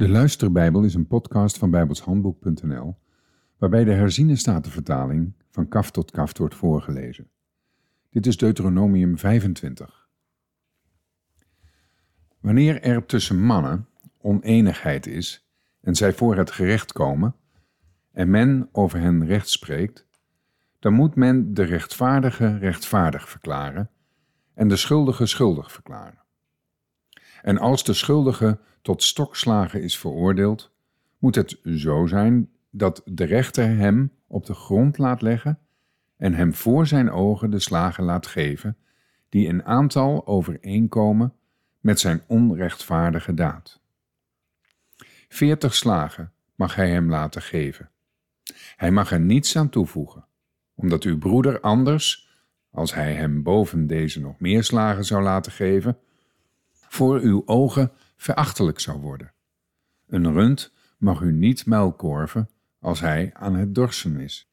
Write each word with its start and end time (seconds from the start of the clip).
De 0.00 0.08
Luisterbijbel 0.08 0.82
is 0.82 0.94
een 0.94 1.06
podcast 1.06 1.58
van 1.58 1.70
bijbelshandboek.nl 1.70 2.96
waarbij 3.58 3.84
de 3.84 3.92
herziene 3.92 4.36
statenvertaling 4.36 5.32
van 5.50 5.68
kaf 5.68 5.90
tot 5.90 6.10
kaf 6.10 6.38
wordt 6.38 6.54
voorgelezen. 6.54 7.30
Dit 8.10 8.26
is 8.26 8.36
Deuteronomium 8.36 9.18
25. 9.18 10.08
Wanneer 12.38 12.82
er 12.82 13.06
tussen 13.06 13.40
mannen 13.40 13.88
oneenigheid 14.18 15.06
is 15.06 15.50
en 15.80 15.94
zij 15.94 16.12
voor 16.12 16.36
het 16.36 16.50
gerecht 16.50 16.92
komen 16.92 17.34
en 18.12 18.30
men 18.30 18.68
over 18.72 18.98
hen 19.00 19.26
recht 19.26 19.48
spreekt, 19.48 20.06
dan 20.78 20.92
moet 20.92 21.14
men 21.14 21.54
de 21.54 21.62
rechtvaardige 21.62 22.58
rechtvaardig 22.58 23.28
verklaren 23.28 23.90
en 24.54 24.68
de 24.68 24.76
schuldige 24.76 25.26
schuldig 25.26 25.72
verklaren. 25.72 26.22
En 27.42 27.58
als 27.58 27.84
de 27.84 27.92
schuldige 27.92 28.58
tot 28.82 29.02
stokslagen 29.02 29.82
is 29.82 29.98
veroordeeld, 29.98 30.70
moet 31.18 31.34
het 31.34 31.60
zo 31.64 32.06
zijn 32.06 32.50
dat 32.70 33.02
de 33.04 33.24
rechter 33.24 33.76
hem 33.76 34.12
op 34.26 34.46
de 34.46 34.54
grond 34.54 34.98
laat 34.98 35.22
leggen 35.22 35.58
en 36.16 36.34
hem 36.34 36.54
voor 36.54 36.86
zijn 36.86 37.10
ogen 37.10 37.50
de 37.50 37.58
slagen 37.58 38.04
laat 38.04 38.26
geven, 38.26 38.76
die 39.28 39.46
in 39.46 39.64
aantal 39.64 40.26
overeenkomen 40.26 41.34
met 41.80 42.00
zijn 42.00 42.22
onrechtvaardige 42.26 43.34
daad. 43.34 43.80
Veertig 45.28 45.74
slagen 45.74 46.32
mag 46.54 46.74
hij 46.74 46.90
hem 46.90 47.10
laten 47.10 47.42
geven. 47.42 47.90
Hij 48.76 48.90
mag 48.90 49.12
er 49.12 49.20
niets 49.20 49.56
aan 49.56 49.68
toevoegen, 49.68 50.24
omdat 50.74 51.02
uw 51.02 51.18
broeder 51.18 51.60
anders, 51.60 52.28
als 52.70 52.94
hij 52.94 53.14
hem 53.14 53.42
boven 53.42 53.86
deze 53.86 54.20
nog 54.20 54.40
meer 54.40 54.64
slagen 54.64 55.04
zou 55.04 55.22
laten 55.22 55.52
geven, 55.52 55.98
voor 56.90 57.20
uw 57.20 57.42
ogen 57.46 57.92
verachtelijk 58.16 58.80
zou 58.80 59.00
worden. 59.00 59.32
Een 60.06 60.32
rund 60.32 60.72
mag 60.98 61.20
u 61.20 61.32
niet 61.32 61.66
muilkorven 61.66 62.48
als 62.80 63.00
hij 63.00 63.30
aan 63.34 63.54
het 63.54 63.74
dorsen 63.74 64.20
is. 64.20 64.50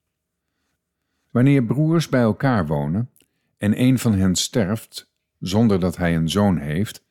Wanneer 1.30 1.64
broers 1.64 2.10
bij 2.10 2.22
elkaar 2.22 2.68
wonen 2.68 3.10
en 3.58 3.82
een 3.82 4.00
van 4.00 4.14
hen 4.14 4.36
sterft 4.36 5.12
zonder 5.40 5.80
dat 5.80 5.98
hij 5.98 6.16
een 6.16 6.30
zoon 6.30 6.58
heeft, 6.58 7.06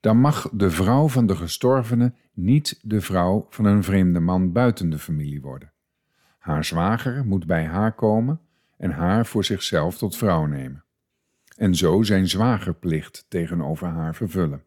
dan 0.00 0.16
mag 0.16 0.50
de 0.52 0.70
vrouw 0.70 1.08
van 1.08 1.26
de 1.26 1.36
gestorvene 1.36 2.14
niet 2.32 2.78
de 2.82 3.00
vrouw 3.00 3.46
van 3.50 3.64
een 3.64 3.82
vreemde 3.82 4.20
man 4.20 4.52
buiten 4.52 4.90
de 4.90 4.98
familie 4.98 5.40
worden. 5.40 5.72
Haar 6.38 6.64
zwager 6.64 7.24
moet 7.26 7.46
bij 7.46 7.64
haar 7.64 7.94
komen 7.94 8.40
en 8.76 8.90
haar 8.90 9.26
voor 9.26 9.44
zichzelf 9.44 9.98
tot 9.98 10.16
vrouw 10.16 10.46
nemen. 10.46 10.83
En 11.56 11.74
zo 11.74 12.02
zijn 12.02 12.28
zwagerplicht 12.28 13.24
tegenover 13.28 13.88
haar 13.88 14.14
vervullen. 14.14 14.62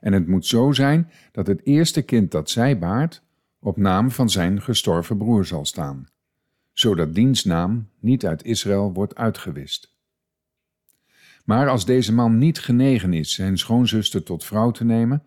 En 0.00 0.12
het 0.12 0.26
moet 0.26 0.46
zo 0.46 0.72
zijn 0.72 1.10
dat 1.32 1.46
het 1.46 1.66
eerste 1.66 2.02
kind 2.02 2.30
dat 2.30 2.50
zij 2.50 2.78
baart 2.78 3.22
op 3.58 3.76
naam 3.76 4.10
van 4.10 4.30
zijn 4.30 4.62
gestorven 4.62 5.16
broer 5.16 5.44
zal 5.44 5.64
staan, 5.64 6.08
zodat 6.72 7.14
diens 7.14 7.44
naam 7.44 7.88
niet 7.98 8.26
uit 8.26 8.44
Israël 8.44 8.92
wordt 8.92 9.14
uitgewist. 9.14 9.94
Maar 11.44 11.68
als 11.68 11.84
deze 11.84 12.12
man 12.12 12.38
niet 12.38 12.58
genegen 12.58 13.12
is 13.12 13.34
zijn 13.34 13.58
schoonzuster 13.58 14.22
tot 14.22 14.44
vrouw 14.44 14.70
te 14.70 14.84
nemen, 14.84 15.22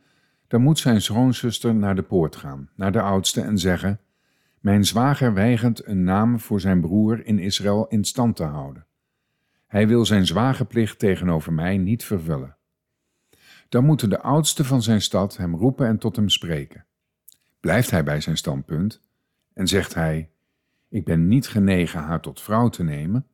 dan 0.48 0.62
moet 0.62 0.80
zijn 0.80 1.02
schoonzuster 1.02 1.76
naar 1.76 1.96
de 1.96 2.02
poort 2.02 2.36
gaan, 2.36 2.70
naar 2.76 2.92
de 2.92 3.02
oudste 3.02 3.42
en 3.42 3.58
zeggen: 3.58 4.00
Mijn 4.60 4.86
zwager 4.86 5.34
weigert 5.34 5.88
een 5.88 6.04
naam 6.04 6.40
voor 6.40 6.62
zijn 6.62 6.82
broer 6.82 7.26
in 7.26 7.40
Israël 7.40 7.88
in 7.88 8.04
stand 8.04 8.36
te 8.36 8.44
houden. 8.44 8.86
Hij 9.74 9.88
wil 9.88 10.06
zijn 10.06 10.26
zwagerplicht 10.26 11.00
tegenover 11.00 11.54
mij 11.54 11.78
niet 11.78 12.04
vervullen. 12.04 12.56
Dan 13.70 13.86
moeten 13.86 14.10
de 14.10 14.22
oudsten 14.22 14.66
van 14.66 14.82
zijn 14.82 15.02
stad 15.02 15.38
hem 15.38 15.56
roepen 15.56 15.88
en 15.88 15.98
tot 15.98 16.16
hem 16.16 16.30
spreken. 16.30 16.86
Blijft 17.60 17.92
hij 17.92 18.04
bij 18.04 18.22
zijn 18.22 18.38
standpunt 18.38 19.02
en 19.54 19.68
zegt 19.68 19.94
hij: 19.94 20.30
Ik 20.90 21.06
ben 21.06 21.28
niet 21.28 21.48
genegen 21.48 22.00
haar 22.00 22.20
tot 22.22 22.42
vrouw 22.42 22.70
te 22.70 22.84
nemen, 22.84 23.28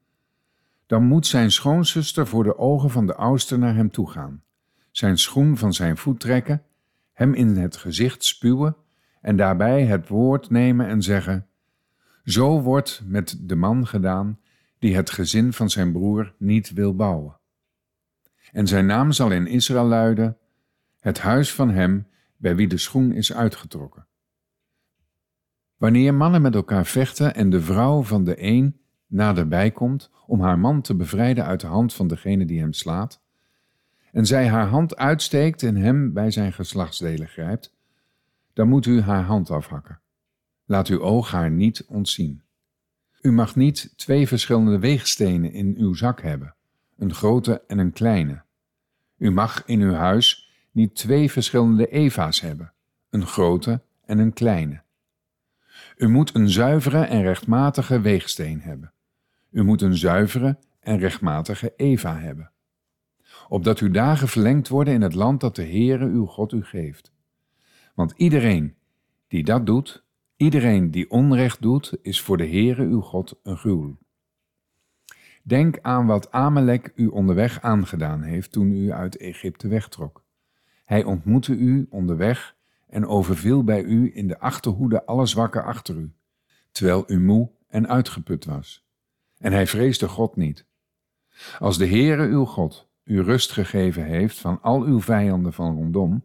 dan 0.85 1.03
moet 1.03 1.27
zijn 1.27 1.51
schoonzuster 1.51 2.27
voor 2.27 2.43
de 2.43 2.57
ogen 2.57 2.89
van 2.89 3.05
de 3.05 3.15
oudste 3.15 3.57
naar 3.57 3.75
hem 3.75 3.91
toe 3.91 4.09
gaan, 4.09 4.43
zijn 4.91 5.17
schoen 5.17 5.57
van 5.57 5.73
zijn 5.73 5.97
voet 5.97 6.19
trekken, 6.19 6.63
hem 7.13 7.33
in 7.33 7.57
het 7.57 7.77
gezicht 7.77 8.23
spuwen 8.23 8.75
en 9.21 9.35
daarbij 9.35 9.85
het 9.85 10.07
woord 10.07 10.49
nemen 10.49 10.87
en 10.87 11.01
zeggen: 11.01 11.47
Zo 12.23 12.61
wordt 12.61 13.01
met 13.05 13.37
de 13.41 13.55
man 13.55 13.87
gedaan 13.87 14.39
die 14.79 14.95
het 14.95 15.09
gezin 15.09 15.53
van 15.53 15.69
zijn 15.69 15.91
broer 15.91 16.33
niet 16.37 16.73
wil 16.73 16.95
bouwen. 16.95 17.39
En 18.51 18.67
zijn 18.67 18.85
naam 18.85 19.11
zal 19.11 19.31
in 19.31 19.47
Israël 19.47 19.85
luiden: 19.85 20.37
het 20.99 21.19
huis 21.19 21.53
van 21.53 21.69
hem 21.69 22.07
bij 22.37 22.55
wie 22.55 22.67
de 22.67 22.77
schoen 22.77 23.11
is 23.11 23.33
uitgetrokken. 23.33 24.07
Wanneer 25.77 26.13
mannen 26.13 26.41
met 26.41 26.55
elkaar 26.55 26.85
vechten 26.85 27.35
en 27.35 27.49
de 27.49 27.61
vrouw 27.61 28.03
van 28.03 28.23
de 28.23 28.43
een 28.43 28.79
naderbij 29.07 29.71
komt 29.71 30.11
om 30.27 30.41
haar 30.41 30.59
man 30.59 30.81
te 30.81 30.95
bevrijden 30.95 31.45
uit 31.45 31.59
de 31.59 31.67
hand 31.67 31.93
van 31.93 32.07
degene 32.07 32.45
die 32.45 32.59
hem 32.59 32.73
slaat, 32.73 33.21
en 34.11 34.25
zij 34.25 34.47
haar 34.47 34.67
hand 34.67 34.95
uitsteekt 34.95 35.63
en 35.63 35.75
hem 35.75 36.13
bij 36.13 36.31
zijn 36.31 36.53
geslachtsdelen 36.53 37.27
grijpt, 37.27 37.75
dan 38.53 38.67
moet 38.67 38.85
u 38.85 39.01
haar 39.01 39.23
hand 39.23 39.49
afhakken. 39.49 40.01
Laat 40.65 40.87
uw 40.87 41.01
oog 41.01 41.31
haar 41.31 41.51
niet 41.51 41.85
ontzien. 41.87 42.43
U 43.21 43.31
mag 43.31 43.55
niet 43.55 43.93
twee 43.95 44.27
verschillende 44.27 44.79
weegstenen 44.79 45.51
in 45.51 45.75
uw 45.77 45.93
zak 45.93 46.21
hebben, 46.21 46.55
een 46.97 47.13
grote 47.13 47.61
en 47.67 47.77
een 47.77 47.91
kleine. 47.91 48.41
U 49.17 49.31
mag 49.31 49.65
in 49.65 49.81
uw 49.81 49.93
huis 49.93 50.49
niet 50.71 50.95
twee 50.95 51.31
verschillende 51.31 51.87
Eva's 51.87 52.41
hebben, 52.41 52.73
een 53.09 53.25
grote 53.25 53.81
en 54.05 54.19
een 54.19 54.33
kleine. 54.33 54.81
U 55.97 56.07
moet 56.07 56.35
een 56.35 56.49
zuivere 56.49 57.03
en 57.03 57.21
rechtmatige 57.21 58.01
weegsteen 58.01 58.61
hebben. 58.61 58.93
U 59.51 59.63
moet 59.63 59.81
een 59.81 59.97
zuivere 59.97 60.57
en 60.79 60.97
rechtmatige 60.97 61.73
Eva 61.75 62.19
hebben. 62.19 62.51
Opdat 63.47 63.79
uw 63.79 63.91
dagen 63.91 64.27
verlengd 64.27 64.67
worden 64.67 64.93
in 64.93 65.01
het 65.01 65.13
land 65.13 65.41
dat 65.41 65.55
de 65.55 65.65
Heere 65.65 66.05
uw 66.05 66.25
God 66.25 66.53
u 66.53 66.63
geeft. 66.63 67.11
Want 67.95 68.13
iedereen 68.17 68.75
die 69.27 69.43
dat 69.43 69.65
doet, 69.65 70.03
Iedereen 70.39 70.91
die 70.91 71.09
onrecht 71.09 71.61
doet, 71.61 71.97
is 72.01 72.21
voor 72.21 72.37
de 72.37 72.47
Heere 72.47 72.83
uw 72.83 73.01
God 73.01 73.39
een 73.43 73.57
gruwel. 73.57 73.97
Denk 75.43 75.79
aan 75.81 76.05
wat 76.05 76.31
Amalek 76.31 76.91
u 76.95 77.07
onderweg 77.07 77.61
aangedaan 77.61 78.21
heeft 78.21 78.51
toen 78.51 78.71
u 78.71 78.91
uit 78.91 79.17
Egypte 79.17 79.67
wegtrok. 79.67 80.23
Hij 80.85 81.03
ontmoette 81.03 81.53
u 81.53 81.87
onderweg 81.89 82.55
en 82.87 83.07
overviel 83.07 83.63
bij 83.63 83.83
u 83.83 84.11
in 84.13 84.27
de 84.27 84.39
achterhoede 84.39 85.05
alle 85.05 85.25
zwakken 85.25 85.63
achter 85.63 85.95
u, 85.95 86.13
terwijl 86.71 87.03
u 87.07 87.19
moe 87.19 87.49
en 87.67 87.87
uitgeput 87.87 88.45
was. 88.45 88.87
En 89.37 89.51
hij 89.51 89.67
vreesde 89.67 90.07
God 90.07 90.35
niet. 90.35 90.65
Als 91.57 91.77
de 91.77 91.87
Heere 91.87 92.27
uw 92.27 92.45
God 92.45 92.89
u 93.03 93.21
rust 93.21 93.51
gegeven 93.51 94.03
heeft 94.03 94.37
van 94.37 94.61
al 94.61 94.81
uw 94.81 95.01
vijanden 95.01 95.53
van 95.53 95.75
rondom, 95.75 96.23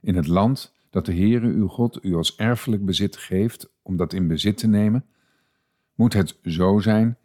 in 0.00 0.16
het 0.16 0.26
land 0.26 0.75
dat 0.96 1.06
de 1.06 1.14
Heere 1.14 1.46
uw 1.46 1.68
God 1.68 2.04
u 2.04 2.14
als 2.14 2.36
erfelijk 2.36 2.84
bezit 2.84 3.16
geeft 3.16 3.72
om 3.82 3.96
dat 3.96 4.12
in 4.12 4.28
bezit 4.28 4.56
te 4.56 4.66
nemen, 4.66 5.04
moet 5.94 6.12
het 6.12 6.38
zo 6.42 6.78
zijn 6.78 7.18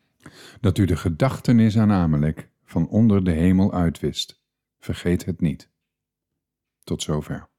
dat 0.61 0.77
u 0.77 0.85
de 0.85 0.95
gedachtenis 0.95 1.77
aan 1.77 1.91
Amalek 1.91 2.49
van 2.63 2.87
onder 2.89 3.23
de 3.23 3.31
hemel 3.31 3.73
uitwist. 3.73 4.43
Vergeet 4.79 5.25
het 5.25 5.41
niet. 5.41 5.69
Tot 6.83 7.01
zover. 7.01 7.50